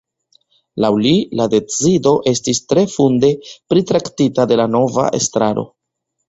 Laŭ 0.85 0.89
li, 1.01 1.11
la 1.41 1.45
decido 1.53 2.13
estis 2.31 2.61
tre 2.73 2.85
funde 2.95 3.31
pritraktita 3.75 4.49
de 4.53 4.59
la 4.63 4.67
nova 4.79 5.07
estraro. 5.21 5.69